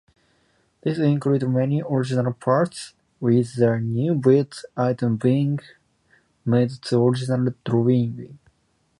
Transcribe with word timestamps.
This 0.81 0.97
includes 0.97 1.45
many 1.45 1.83
original 1.83 2.33
parts, 2.33 2.95
with 3.19 3.55
the 3.57 3.77
new-build 3.79 4.59
items 4.75 5.19
being 5.19 5.59
made 6.43 6.71
to 6.85 6.97
original 7.03 7.53
drawings. 7.63 8.31